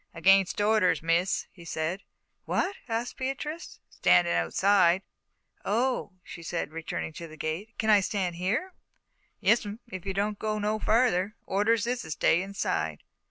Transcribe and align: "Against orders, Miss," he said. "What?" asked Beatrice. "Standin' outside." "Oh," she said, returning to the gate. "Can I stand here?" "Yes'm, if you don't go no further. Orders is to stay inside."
"Against 0.15 0.59
orders, 0.59 1.03
Miss," 1.03 1.45
he 1.51 1.63
said. 1.63 2.01
"What?" 2.45 2.75
asked 2.89 3.17
Beatrice. 3.17 3.79
"Standin' 3.91 4.33
outside." 4.33 5.03
"Oh," 5.63 6.13
she 6.23 6.41
said, 6.41 6.71
returning 6.71 7.13
to 7.13 7.27
the 7.27 7.37
gate. 7.37 7.75
"Can 7.77 7.91
I 7.91 7.99
stand 7.99 8.37
here?" 8.37 8.73
"Yes'm, 9.41 9.79
if 9.91 10.03
you 10.07 10.15
don't 10.15 10.39
go 10.39 10.57
no 10.57 10.79
further. 10.79 11.35
Orders 11.45 11.85
is 11.85 12.01
to 12.01 12.09
stay 12.09 12.41
inside." 12.41 13.03